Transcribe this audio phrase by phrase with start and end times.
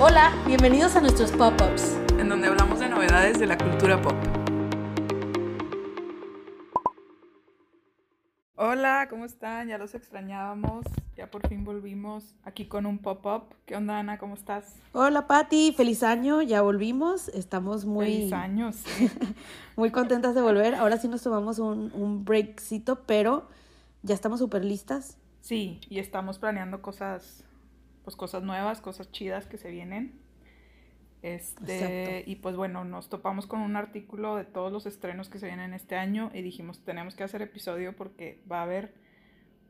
[0.00, 1.96] Hola, bienvenidos a nuestros pop-ups.
[2.18, 4.14] en donde hablamos de novedades de la cultura pop.
[8.56, 9.68] Hola, ¿cómo están?
[9.68, 10.84] Ya los extrañábamos.
[11.16, 13.54] Ya por fin volvimos aquí con un pop-up.
[13.66, 14.18] ¿Qué onda, Ana?
[14.18, 14.76] ¿Cómo estás?
[14.92, 18.76] Hola Patti, feliz año, ya volvimos, estamos muy, Feliz años.
[18.76, 19.10] sí.
[19.76, 20.74] muy contentas de volver.
[20.74, 23.48] Ahora sí nos tomamos un, un breakcito, pero
[24.02, 25.18] ya estamos súper listas.
[25.40, 27.43] Sí, y estamos planeando cosas,
[28.04, 30.20] pues cosas nuevas, cosas chidas que se vienen.
[31.22, 32.30] Este, Exacto.
[32.30, 35.72] y pues bueno, nos topamos con un artículo de todos los estrenos que se vienen
[35.72, 38.94] este año y dijimos, tenemos que hacer episodio porque va a haber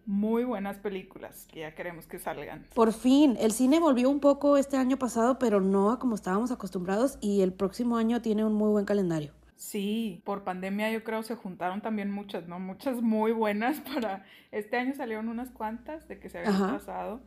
[0.05, 2.67] muy buenas películas que ya queremos que salgan.
[2.75, 6.51] Por fin, el cine volvió un poco este año pasado, pero no a como estábamos
[6.51, 9.33] acostumbrados y el próximo año tiene un muy buen calendario.
[9.57, 12.59] Sí, por pandemia yo creo se juntaron también muchas, ¿no?
[12.59, 14.27] Muchas muy buenas para...
[14.51, 16.73] Este año salieron unas cuantas de que se habían Ajá.
[16.73, 17.21] pasado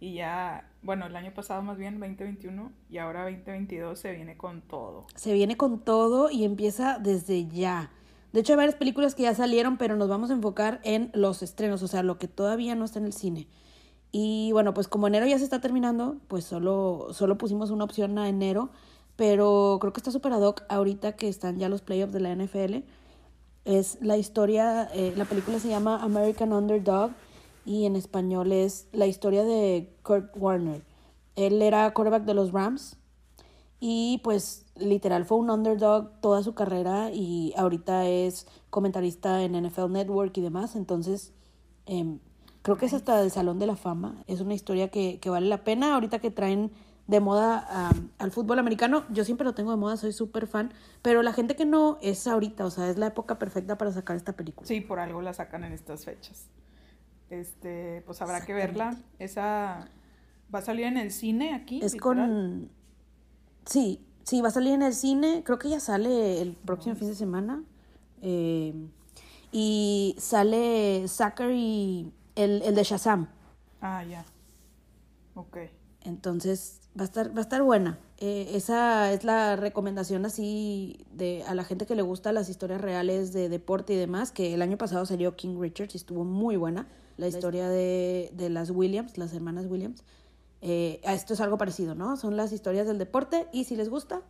[0.00, 4.62] y ya, bueno, el año pasado más bien, 2021, y ahora 2022 se viene con
[4.62, 5.06] todo.
[5.14, 7.90] Se viene con todo y empieza desde ya.
[8.32, 11.42] De hecho, hay varias películas que ya salieron, pero nos vamos a enfocar en los
[11.42, 13.48] estrenos, o sea, lo que todavía no está en el cine.
[14.12, 18.18] Y bueno, pues como enero ya se está terminando, pues solo, solo pusimos una opción
[18.18, 18.70] a enero,
[19.16, 22.34] pero creo que está súper ad hoc ahorita que están ya los playoffs de la
[22.34, 22.84] NFL.
[23.64, 27.10] Es la historia, eh, la película se llama American Underdog
[27.68, 30.82] y en español es la historia de Kurt Warner.
[31.36, 32.96] Él era quarterback de los Rams
[33.78, 39.92] y pues literal fue un underdog toda su carrera y ahorita es comentarista en NFL
[39.92, 40.76] Network y demás.
[40.76, 41.34] Entonces,
[41.84, 42.20] em,
[42.62, 44.24] creo que es hasta del Salón de la Fama.
[44.26, 45.92] Es una historia que, vale la pena.
[45.92, 46.72] Ahorita que traen
[47.06, 51.22] de moda al fútbol americano, yo siempre lo tengo de moda, soy súper fan, pero
[51.22, 54.32] la gente que no es ahorita, o sea, es la época perfecta para sacar esta
[54.32, 54.66] película.
[54.66, 56.48] Sí, por algo la sacan en estas fechas.
[57.30, 58.96] Este, pues habrá que verla.
[59.18, 59.88] Esa
[60.54, 61.80] va a salir en el cine aquí.
[61.82, 62.16] Es literal.
[62.16, 62.70] con...
[63.66, 65.42] Sí, sí, va a salir en el cine.
[65.44, 67.62] Creo que ya sale el próximo fin de semana.
[68.22, 68.74] Eh,
[69.52, 73.28] y sale Zachary, el, el de Shazam.
[73.80, 74.24] Ah, ya.
[75.34, 75.58] Ok.
[76.02, 77.98] Entonces va a estar, va a estar buena.
[78.20, 82.80] Eh, esa es la recomendación así de a la gente que le gusta las historias
[82.80, 86.56] reales de deporte y demás, que el año pasado salió King Richards y estuvo muy
[86.56, 86.88] buena.
[87.16, 90.04] La historia de, de las Williams, las hermanas Williams.
[90.60, 92.16] Eh, a esto es algo parecido, ¿no?
[92.16, 94.22] Son las historias del deporte y si les gusta,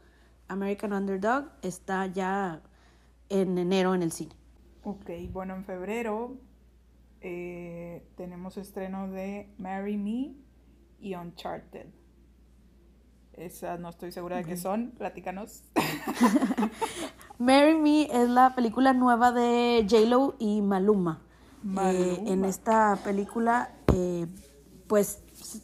[0.48, 2.62] American Underdog está ya
[3.28, 4.34] en enero en el cine.
[4.84, 6.36] Ok, bueno, en febrero
[7.20, 10.34] eh, tenemos estreno de Marry Me
[11.00, 11.86] y Uncharted.
[13.38, 15.62] Esas no estoy segura de qué son, platícanos.
[17.38, 21.20] Marry Me es la película nueva de J-Lo y Maluma.
[21.64, 22.48] Eh, en Maluma.
[22.48, 24.26] esta película, eh,
[24.88, 25.20] pues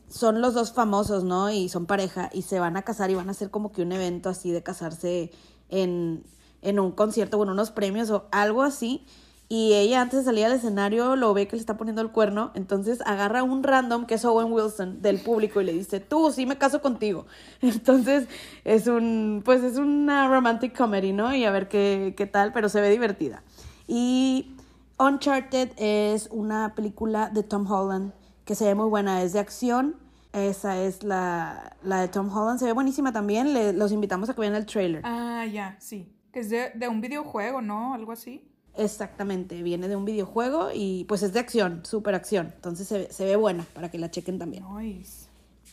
[0.08, 1.50] son los dos famosos, ¿no?
[1.50, 3.90] Y son pareja y se van a casar y van a hacer como que un
[3.90, 5.32] evento así de casarse
[5.68, 6.22] en,
[6.62, 9.04] en un concierto, bueno, unos premios o algo así.
[9.48, 12.50] Y ella antes de salir al escenario lo ve que le está poniendo el cuerno,
[12.54, 16.46] entonces agarra un random que es Owen Wilson del público y le dice, tú sí
[16.46, 17.26] me caso contigo.
[17.60, 18.26] Entonces
[18.64, 21.34] es un, pues es una romantic comedy, ¿no?
[21.34, 23.42] Y a ver qué, qué tal, pero se ve divertida.
[23.86, 24.56] Y
[24.98, 28.12] Uncharted es una película de Tom Holland
[28.46, 29.96] que se ve muy buena, es de acción.
[30.32, 33.52] Esa es la, la de Tom Holland, se ve buenísima también.
[33.52, 35.02] Le- los invitamos a que vean el trailer.
[35.04, 36.10] Ah, ya, sí.
[36.32, 37.94] Que es de, de un videojuego, ¿no?
[37.94, 38.42] Algo así.
[38.76, 42.52] Exactamente, viene de un videojuego y pues es de acción, super acción.
[42.56, 44.64] Entonces se, ve- se ve buena para que la chequen también.
[44.76, 45.28] Nice.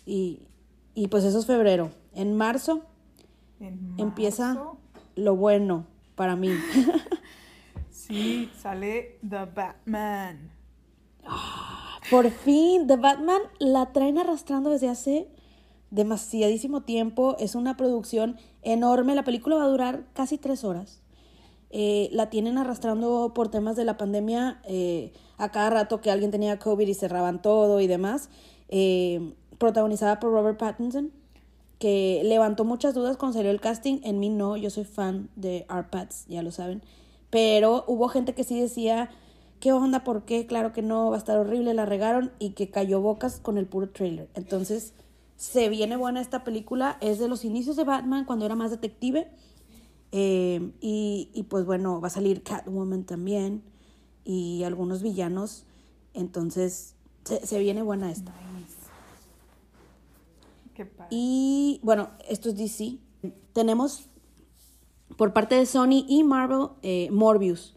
[0.06, 0.40] Y,
[0.94, 1.90] y pues eso es febrero.
[2.14, 2.82] En marzo
[3.60, 4.62] En empieza
[5.16, 5.86] lo bueno
[6.16, 6.50] para mí.
[7.90, 10.52] Sí, sale The Batman.
[12.10, 15.30] Por fin, The Batman la traen arrastrando desde hace
[15.92, 17.36] demasiadísimo tiempo.
[17.40, 19.16] Es una producción enorme.
[19.16, 21.02] La película va a durar casi tres horas.
[21.72, 24.62] Eh, la tienen arrastrando por temas de la pandemia.
[24.66, 28.30] eh, a cada rato que alguien tenía COVID y cerraban todo y demás.
[28.70, 31.12] Eh, protagonizada por Robert Pattinson,
[31.80, 34.02] que levantó muchas dudas cuando salió el casting.
[34.04, 36.84] En mí no, yo soy fan de Pats, ya lo saben.
[37.32, 39.10] Pero hubo gente que sí decía,
[39.60, 40.04] ¿qué onda?
[40.04, 40.46] ¿Por qué?
[40.46, 43.66] Claro que no, va a estar horrible, la regaron y que cayó bocas con el
[43.66, 44.30] puro trailer.
[44.36, 44.94] Entonces,
[45.38, 46.98] se viene buena esta película.
[47.02, 49.28] Es de los inicios de Batman, cuando era más detective.
[50.12, 53.64] Eh, y, y pues bueno, va a salir Catwoman también
[54.24, 55.66] y algunos villanos.
[56.14, 58.32] Entonces, se, se viene buena esta.
[58.58, 58.76] Nice.
[60.74, 61.08] Qué padre.
[61.12, 62.98] Y bueno, esto es DC.
[63.54, 64.10] Tenemos
[65.18, 67.76] por parte de Sony y Marvel eh, Morbius,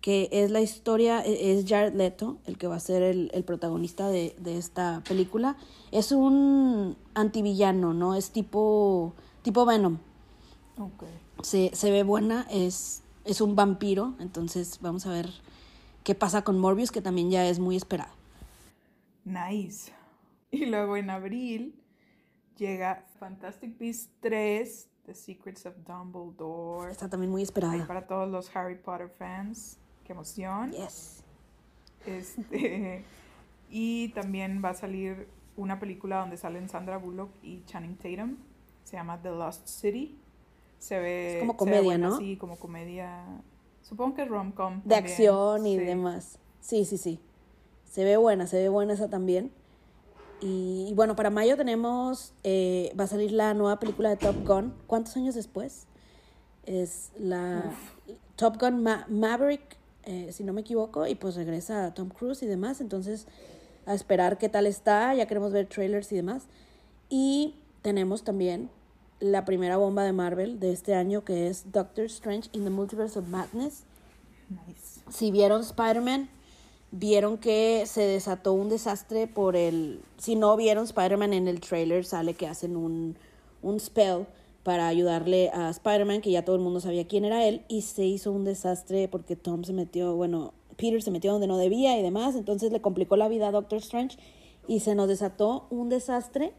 [0.00, 3.44] que es la historia, e, es Jared Leto, el que va a ser el, el
[3.44, 5.56] protagonista de, de, esta película.
[5.90, 8.14] Es un antivillano, ¿no?
[8.14, 9.98] Es tipo, tipo Venom.
[10.78, 11.25] Okay.
[11.42, 15.30] Se, se ve buena, es, es un vampiro, entonces vamos a ver
[16.04, 18.12] qué pasa con Morbius, que también ya es muy esperado.
[19.24, 19.92] Nice.
[20.50, 21.74] Y luego en abril
[22.56, 26.90] llega Fantastic Beasts 3, The Secrets of Dumbledore.
[26.90, 27.74] Está también muy esperada.
[27.74, 29.78] Ahí para todos los Harry Potter fans.
[30.04, 30.70] Qué emoción.
[30.70, 31.24] Yes.
[32.06, 33.04] Este,
[33.70, 38.36] y también va a salir una película donde salen Sandra Bullock y Channing Tatum.
[38.84, 40.16] Se llama The Lost City.
[40.86, 41.34] Se ve.
[41.34, 42.18] Es como comedia, buena, ¿no?
[42.18, 43.24] Sí, como comedia.
[43.82, 44.82] Supongo que es rom-com.
[44.84, 45.84] De acción y sí.
[45.84, 46.38] demás.
[46.60, 47.18] Sí, sí, sí.
[47.90, 49.50] Se ve buena, se ve buena esa también.
[50.40, 54.46] Y, y bueno, para mayo tenemos, eh, va a salir la nueva película de Top
[54.46, 54.74] Gun.
[54.86, 55.88] ¿Cuántos años después?
[56.66, 58.14] Es la Uf.
[58.36, 62.46] Top Gun Ma Maverick, eh, si no me equivoco, y pues regresa Tom Cruise y
[62.46, 62.80] demás.
[62.80, 63.26] Entonces,
[63.86, 65.14] a esperar qué tal está.
[65.14, 66.46] Ya queremos ver trailers y demás.
[67.08, 68.70] Y tenemos también
[69.20, 73.18] la primera bomba de Marvel de este año, que es Doctor Strange in the Multiverse
[73.18, 73.84] of Madness.
[74.48, 75.00] Nice.
[75.10, 76.28] Si vieron Spider-Man,
[76.90, 80.00] vieron que se desató un desastre por el...
[80.18, 83.16] Si no vieron Spider-Man en el trailer, sale que hacen un,
[83.62, 84.26] un spell
[84.62, 88.04] para ayudarle a Spider-Man, que ya todo el mundo sabía quién era él, y se
[88.04, 92.02] hizo un desastre porque Tom se metió, bueno, Peter se metió donde no debía y
[92.02, 94.18] demás, entonces le complicó la vida a Doctor Strange
[94.68, 96.52] y se nos desató un desastre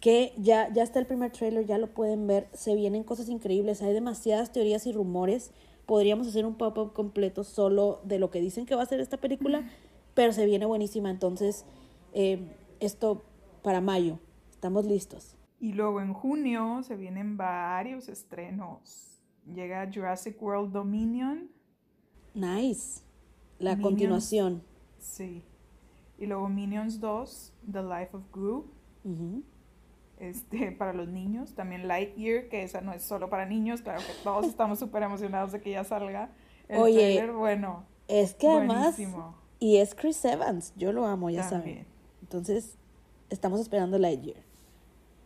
[0.00, 3.82] que ya, ya está el primer trailer, ya lo pueden ver, se vienen cosas increíbles,
[3.82, 5.52] hay demasiadas teorías y rumores,
[5.86, 9.16] podríamos hacer un pop-up completo solo de lo que dicen que va a ser esta
[9.16, 9.68] película,
[10.14, 11.64] pero se viene buenísima, entonces
[12.12, 12.40] eh,
[12.80, 13.24] esto
[13.62, 14.18] para mayo,
[14.50, 15.36] estamos listos.
[15.58, 19.22] Y luego en junio se vienen varios estrenos.
[19.46, 21.50] Llega Jurassic World Dominion.
[22.34, 23.02] Nice.
[23.58, 24.62] La Minions, continuación.
[24.98, 25.42] Sí.
[26.18, 28.70] Y luego Minions 2, The Life of Gru.
[29.04, 29.42] Uh -huh.
[30.18, 31.54] Este, para los niños.
[31.54, 33.82] También Lightyear, que esa no es solo para niños.
[33.82, 36.30] Claro que todos estamos súper emocionados de que ya salga.
[36.68, 37.84] El Oye, trailer, bueno.
[38.08, 38.98] Es que además.
[39.58, 40.72] Y es Chris Evans.
[40.76, 41.78] Yo lo amo, ya También.
[41.78, 41.86] saben.
[42.22, 42.76] Entonces,
[43.30, 44.42] estamos esperando Lightyear.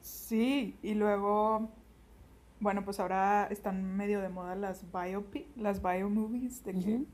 [0.00, 1.68] Sí, y luego,
[2.60, 7.06] bueno, pues ahora están medio de moda las biopic, las biomovies de que, Ujú.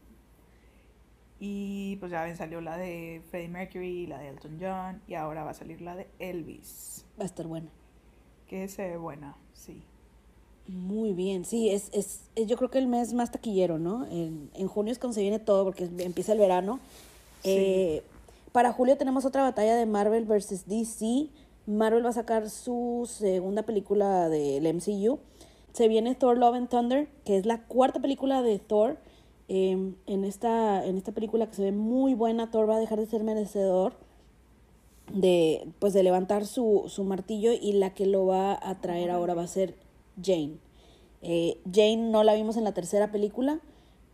[1.38, 5.44] Y pues ya ven, salió la de Freddie Mercury, la de Elton John, y ahora
[5.44, 7.68] va a salir la de Elvis, Va a estar buena.
[8.48, 9.82] que se ve buena, sí.
[10.68, 14.04] Muy bien, sí, es, es, es yo creo que el mes más taquillero, ¿no?
[14.06, 16.80] En, en junio es cuando se viene todo porque empieza el verano.
[17.42, 17.50] Sí.
[17.54, 18.02] Eh,
[18.50, 21.28] para julio tenemos otra batalla de Marvel versus DC.
[21.66, 25.20] Marvel va a sacar su segunda película del MCU.
[25.72, 28.96] Se viene Thor Love and Thunder, que es la cuarta película de Thor.
[29.48, 32.98] Eh, en, esta, en esta película que se ve muy buena, Thor va a dejar
[32.98, 33.94] de ser merecedor
[35.12, 39.34] de pues de levantar su, su martillo y la que lo va a traer ahora
[39.34, 39.74] va a ser
[40.22, 40.58] Jane.
[41.22, 43.60] Eh, Jane no la vimos en la tercera película.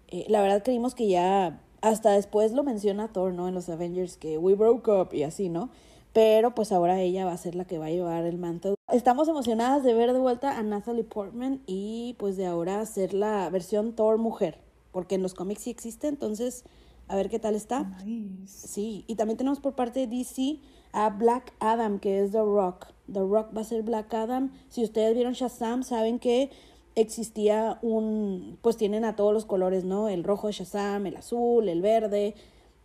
[0.08, 3.48] Eh, la verdad creímos que ya hasta después lo menciona Thor, ¿no?
[3.48, 5.70] En los Avengers que we broke up y así, ¿no?
[6.12, 8.74] Pero pues ahora ella va a ser la que va a llevar el manto.
[8.92, 13.48] Estamos emocionadas de ver de vuelta a Natalie Portman y pues de ahora hacer la
[13.48, 14.58] versión Thor mujer,
[14.92, 16.64] porque en los cómics sí existe, entonces
[17.08, 17.84] a ver qué tal está.
[18.04, 18.68] Nice.
[18.68, 20.60] Sí, y también tenemos por parte de DC
[20.92, 22.86] a Black Adam, que es The Rock.
[23.12, 24.52] The Rock va a ser Black Adam.
[24.68, 26.50] Si ustedes vieron Shazam, saben que
[26.94, 30.08] existía un, pues tienen a todos los colores, ¿no?
[30.08, 32.34] El rojo de Shazam, el azul, el verde.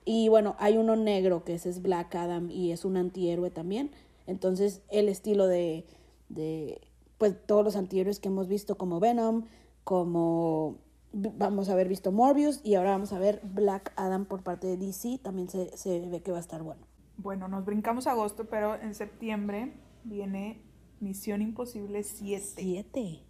[0.05, 3.91] Y bueno, hay uno negro que ese es Black Adam y es un antihéroe también.
[4.25, 5.85] Entonces, el estilo de,
[6.29, 6.81] de
[7.17, 9.43] pues todos los antihéroes que hemos visto como Venom,
[9.83, 10.77] como
[11.13, 14.77] vamos a haber visto Morbius y ahora vamos a ver Black Adam por parte de
[14.77, 15.19] DC.
[15.19, 16.81] También se, se ve que va a estar bueno.
[17.17, 19.73] Bueno, nos brincamos a agosto, pero en septiembre
[20.03, 20.61] viene
[20.99, 22.53] Misión Imposible 7.
[22.57, 23.23] Siete.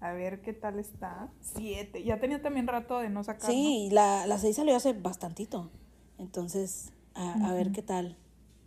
[0.00, 1.30] A ver qué tal está.
[1.40, 2.02] 7.
[2.02, 3.50] Ya tenía también rato de no sacar.
[3.50, 5.70] Sí, la, la seis salió hace bastantito.
[6.18, 8.16] Entonces, a, a ver qué tal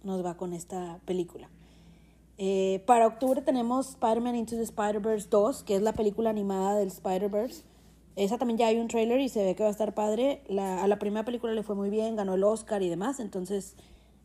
[0.03, 1.49] nos va con esta película.
[2.37, 6.87] Eh, para octubre tenemos Spider-Man Into the Spider-Verse 2, que es la película animada del
[6.87, 7.63] Spider-Verse.
[8.15, 10.43] Esa también ya hay un trailer y se ve que va a estar padre.
[10.47, 13.19] La, a la primera película le fue muy bien, ganó el Oscar y demás.
[13.19, 13.75] Entonces,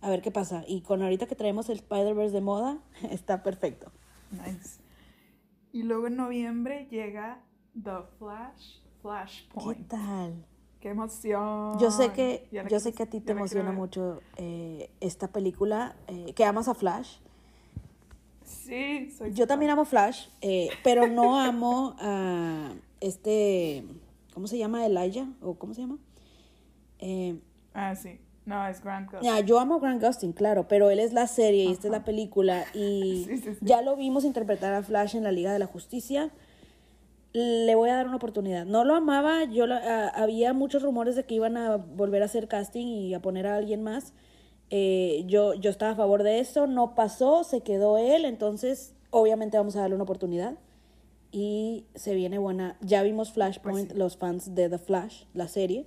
[0.00, 0.64] a ver qué pasa.
[0.66, 2.78] Y con ahorita que traemos el Spider-Verse de moda,
[3.10, 3.90] está perfecto.
[4.30, 4.80] Nice.
[5.72, 7.42] Y luego en noviembre llega
[7.82, 9.88] The Flash, ¿Qué Flashpoint.
[9.88, 10.44] tal?
[10.80, 11.78] ¡Qué emoción!
[11.78, 16.32] Yo sé que, yo sé que a ti te emociona mucho eh, esta película, eh,
[16.34, 17.16] que amas a Flash.
[18.44, 23.84] Sí, soy Yo también amo Flash, eh, pero no amo a este,
[24.34, 24.84] ¿cómo se llama?
[24.86, 25.98] Elijah, o ¿cómo se llama?
[26.98, 27.38] Eh,
[27.74, 28.18] ah, sí.
[28.46, 29.28] No, es Grant Gustin.
[29.30, 31.92] Ya, yo amo a Grant Gustin, claro, pero él es la serie y esta es
[31.92, 33.58] la película y Sí, sí, sí.
[33.60, 36.30] ya lo vimos interpretar a Flash en la Liga de la Justicia.
[37.34, 38.64] Le voy a dar una oportunidad.
[38.64, 42.24] No lo amaba, yo lo- a- había muchos rumores de que iban a volver a
[42.24, 44.14] hacer casting y a poner a alguien más.
[44.70, 49.58] Eh, yo, yo estaba a favor de eso, no pasó, se quedó él, entonces obviamente
[49.58, 50.54] vamos a darle una oportunidad.
[51.30, 52.76] Y se viene buena.
[52.80, 53.98] Ya vimos Flashpoint, Pues sí.
[53.98, 55.86] los fans de The Flash, la serie.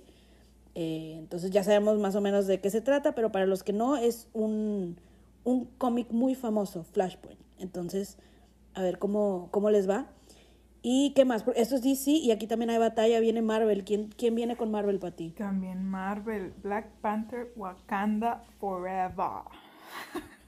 [0.74, 3.72] Eh, entonces ya sabemos más o menos de qué se trata, pero para los que
[3.72, 4.96] no, es un,
[5.44, 7.40] un cómic muy famoso, Flashpoint.
[7.58, 8.18] Entonces,
[8.74, 10.06] a ver cómo, cómo les va.
[10.84, 11.44] ¿Y qué más?
[11.54, 13.84] Esto es DC y aquí también hay batalla, viene Marvel.
[13.84, 15.30] ¿Quién, quién viene con Marvel para ti?
[15.36, 19.42] También Marvel, Black Panther, Wakanda Forever.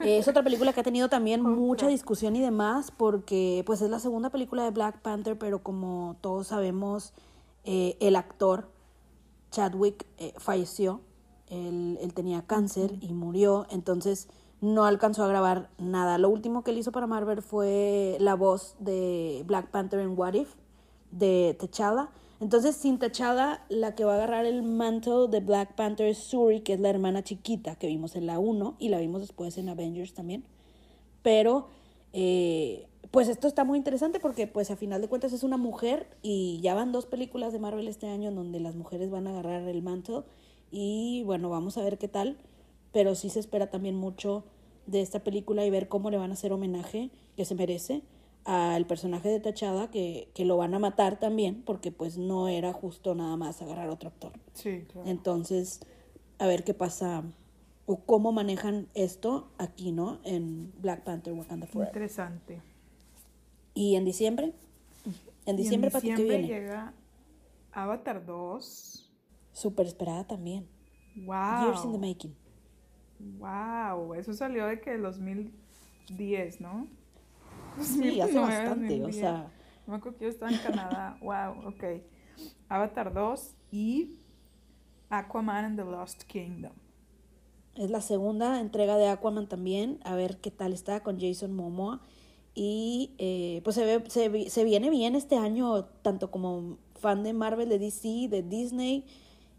[0.01, 4.01] Es otra película que ha tenido también mucha discusión y demás porque pues es la
[4.01, 7.15] segunda película de Black Panther, pero como todos sabemos,
[7.65, 8.69] eh, el actor
[9.51, 11.01] Chadwick eh, falleció,
[11.49, 14.29] él, él tenía cáncer y murió, entonces
[14.61, 16.19] no alcanzó a grabar nada.
[16.19, 20.35] Lo último que él hizo para Marvel fue la voz de Black Panther en What
[20.35, 20.55] If,
[21.11, 22.11] de T'Challa.
[22.45, 26.61] Entonces, sin T'Challa, la que va a agarrar el manto de Black Panther es Shuri,
[26.61, 29.71] que es la hermana chiquita que vimos en la 1 y la vimos después en
[29.71, 30.45] Avengers también.
[31.23, 31.69] Pero,
[32.13, 36.07] eh, pues esto está muy interesante porque, pues a final de cuentas es una mujer
[36.21, 39.31] y ya van dos películas de Marvel este año en donde las mujeres van a
[39.31, 40.27] agarrar el manto
[40.71, 42.37] y bueno, vamos a ver qué tal.
[42.93, 44.45] Pero sí se espera también mucho
[44.87, 48.03] de esta película y ver cómo le van a hacer homenaje que se merece
[48.45, 52.73] al personaje de Tachada que, que lo van a matar también porque pues no era
[52.73, 54.33] justo nada más agarrar otro actor.
[54.53, 55.09] Sí, claro.
[55.09, 55.81] Entonces,
[56.39, 57.25] a ver qué pasa
[57.87, 60.21] o cómo manejan esto aquí, ¿no?
[60.25, 61.89] En Black Panther Wakanda Forever.
[61.89, 62.63] Interesante.
[63.75, 64.53] ¿Y en diciembre?
[65.47, 66.49] En diciembre, ¿para diciembre viene?
[66.49, 66.95] llega
[67.73, 69.13] Avatar 2.
[69.53, 70.67] Súper esperada también.
[71.17, 71.67] Wow.
[71.67, 72.35] Years in the making.
[73.39, 76.89] Wow, eso salió de que el 2010, ¿no?
[77.81, 79.17] Sí, hace 2009, bastante, o 2010.
[79.17, 79.53] sea,
[79.87, 81.19] me acuerdo que yo estaba en Canadá.
[81.23, 81.85] wow, ok.
[82.69, 84.19] Avatar 2 y
[85.11, 86.73] Aquaman and the Lost Kingdom.
[87.75, 90.01] es la segunda entrega de Aquaman también.
[90.05, 92.01] A ver qué tal está con Jason Momoa.
[92.55, 97.33] Y eh, pues se, ve, se, se viene bien este año, tanto como fan de
[97.33, 99.05] Marvel, de DC, de Disney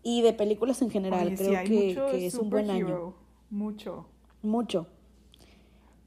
[0.02, 1.28] y de películas en general.
[1.28, 1.36] Oye,
[1.94, 3.14] Creo que, es un buen año.
[3.50, 4.08] Mucho,
[4.42, 4.88] Mucho.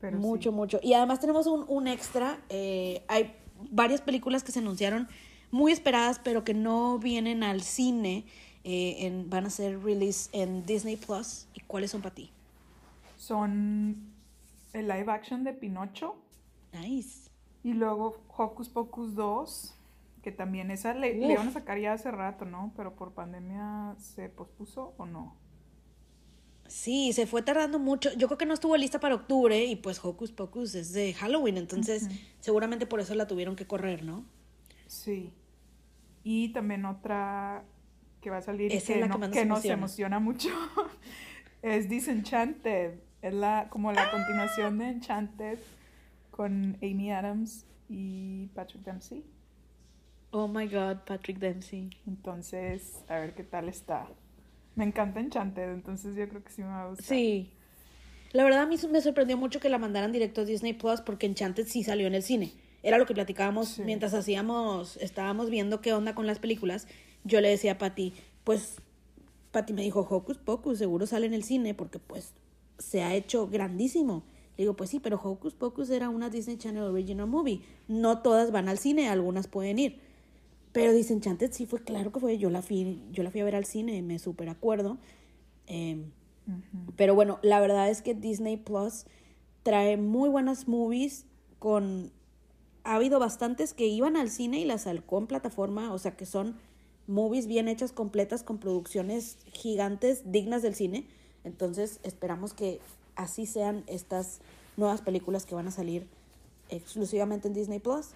[0.00, 0.56] Pero mucho, sí.
[0.56, 0.80] mucho.
[0.82, 2.38] Y además tenemos un, un extra.
[2.48, 3.34] eh, hay
[3.70, 5.08] varias películas que se anunciaron
[5.50, 8.24] muy esperadas, pero que no vienen al cine.
[8.64, 11.46] eh, en- van a ser release en Disney Plus.
[11.54, 12.30] ¿Y cuáles son para ti?
[13.16, 13.96] Son
[14.74, 16.16] el live action de Pinocho
[16.72, 17.30] Nice.
[17.64, 19.74] y luego Hocus Pocus 2,
[20.22, 22.72] que también esa le, le iban a sacar ya hace rato, ¿no?
[22.76, 25.34] Pero por pandemia se pospuso o no.
[26.68, 28.12] Sí, se fue tardando mucho.
[28.16, 31.56] Yo creo que no estuvo lista para octubre y pues Hocus Pocus es de Halloween,
[31.56, 32.08] entonces
[32.40, 34.24] seguramente por eso la tuvieron que correr, ¿no?
[34.86, 35.32] Sí.
[36.24, 37.64] Y también otra
[38.20, 39.74] que va a salir Esa que, es la no, que más nos que nos emociona.
[39.74, 40.50] emociona mucho
[41.62, 43.00] es Disenchanted.
[43.22, 45.58] Es la, como la continuación de Enchanted
[46.30, 49.24] con Amy Adams y Patrick Dempsey.
[50.30, 51.90] Oh my God, Patrick Dempsey.
[52.06, 54.06] Entonces, a ver qué tal está.
[54.78, 57.04] Me encanta Enchanted, entonces yo creo que sí me va a gustar.
[57.04, 57.50] Sí.
[58.32, 61.26] La verdad a mí me sorprendió mucho que la mandaran directo a Disney Plus porque
[61.26, 62.52] Enchanted sí salió en el cine.
[62.84, 63.82] Era lo que platicábamos Sí.
[63.82, 66.86] mientras hacíamos, estábamos viendo qué onda con las películas.
[67.24, 68.12] Yo le decía a Patty,
[68.44, 68.76] pues
[69.50, 72.34] Patty me dijo, Hocus Pocus seguro sale en el cine porque pues
[72.78, 74.22] se ha hecho grandísimo.
[74.56, 77.62] Le digo, pues sí, pero Hocus Pocus era una Disney Channel Original Movie.
[77.88, 80.00] No todas van al cine, algunas pueden ir.
[80.72, 82.38] Pero Disenchanted sí fue, claro que fue.
[82.38, 84.98] Yo la fui, yo la fui a ver al cine, me super acuerdo.
[85.66, 86.10] Em,
[86.96, 89.06] pero bueno, la verdad es que Disney Plus
[89.62, 91.24] trae muy buenas movies
[91.58, 92.10] con...
[92.84, 96.24] Ha habido bastantes que iban al cine y las sacó en plataforma, o sea que
[96.24, 96.56] son
[97.06, 101.06] movies bien hechas, completas, con producciones gigantes, dignas del cine.
[101.44, 102.80] Entonces esperamos que
[103.14, 104.40] así sean estas
[104.76, 106.06] nuevas películas que van a salir
[106.70, 108.10] exclusivamente en Disney Plus.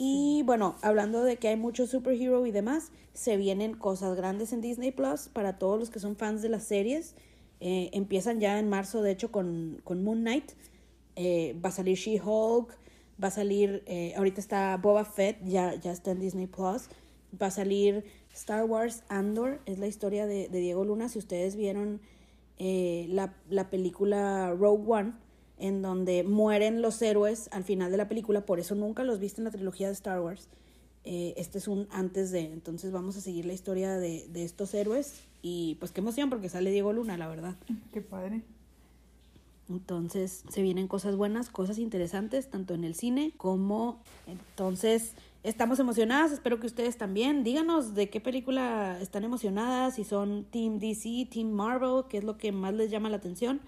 [0.00, 4.60] Y bueno, hablando de que hay mucho superhero y demás, se vienen cosas grandes en
[4.60, 7.16] Disney Plus para todos los que son fans de las series.
[7.60, 10.52] Eh, empiezan ya en marzo, de hecho, con, con Moon Knight.
[11.16, 12.78] Eh, va a salir She-Hulk,
[13.20, 16.88] va a salir, eh, ahorita está Boba Fett, ya, ya está en Disney Plus.
[17.42, 21.08] Va a salir Star Wars Andor, es la historia de, de Diego Luna.
[21.08, 22.00] Si ustedes vieron
[22.58, 25.12] eh, la, la película Rogue One,
[25.58, 29.40] en donde mueren los héroes al final de la película, por eso nunca los viste
[29.40, 30.48] en la trilogía de Star Wars.
[31.04, 34.74] eh, este es un antes de, entonces vamos a seguir la historia de, de estos
[34.74, 37.56] héroes y pues qué emoción porque sale Diego Luna, la verdad.
[37.92, 38.42] Qué padre.
[39.68, 45.12] Entonces se vienen cosas buenas, cosas interesantes, tanto en el cine como entonces
[45.42, 47.44] estamos emocionadas, espero que ustedes también.
[47.44, 52.38] Díganos de qué película están emocionadas, si son Team DC, Team Marvel, qué es lo
[52.38, 53.60] que más les llama la atención.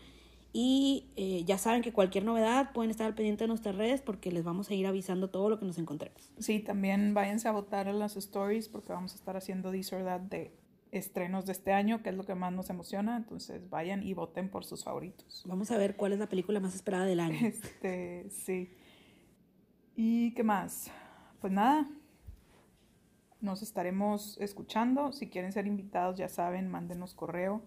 [0.53, 4.33] Y eh, ya saben que cualquier novedad pueden estar al pendiente de nuestras redes porque
[4.33, 6.33] les vamos a ir avisando todo lo que nos encontremos.
[6.39, 10.05] Sí, también váyanse a votar en las stories porque vamos a estar haciendo this or
[10.05, 10.53] that de
[10.93, 13.17] estrenos de este año, que es lo que más nos emociona.
[13.17, 15.45] Entonces vayan y voten por sus favoritos.
[15.47, 17.39] Vamos a ver cuál es la película más esperada del año.
[17.47, 18.71] Este, sí.
[19.95, 20.91] ¿Y qué más?
[21.41, 21.89] Pues nada.
[23.41, 25.13] Nos estaremos escuchando.
[25.13, 27.63] Si quieren ser invitados, ya saben, mándenos correo.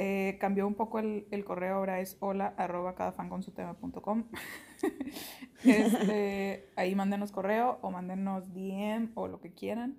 [0.00, 2.94] Eh, cambió un poco el, el, correo, ahora es hola arroba
[5.64, 9.96] este, ahí mándenos correo o mándenos DM o lo que quieran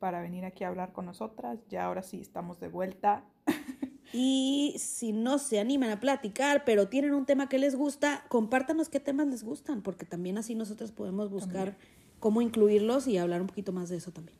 [0.00, 1.60] para venir aquí a hablar con nosotras.
[1.68, 3.24] Ya ahora sí estamos de vuelta.
[4.12, 8.88] y si no se animan a platicar, pero tienen un tema que les gusta, compártanos
[8.88, 12.16] qué temas les gustan, porque también así nosotros podemos buscar también.
[12.18, 14.36] cómo incluirlos y hablar un poquito más de eso también.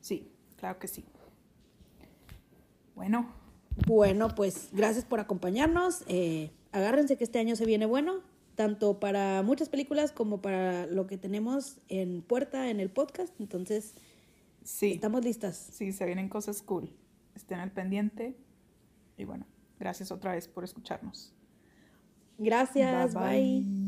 [0.00, 1.04] Sí, claro que sí.
[2.94, 3.45] Bueno.
[3.86, 6.04] Bueno, pues gracias por acompañarnos.
[6.08, 8.20] Eh, agárrense que este año se viene bueno,
[8.54, 13.38] tanto para muchas películas como para lo que tenemos en puerta en el podcast.
[13.38, 13.94] Entonces,
[14.66, 14.92] Sí.
[14.92, 15.56] Estamos listas.
[15.72, 16.90] Sí, se vienen cosas cool.
[17.34, 18.36] Estén al pendiente.
[19.16, 19.46] Y bueno,
[19.78, 21.32] gracias otra vez por escucharnos.
[22.36, 23.22] Gracias, bye.
[23.22, 23.60] bye.
[23.60, 23.85] bye.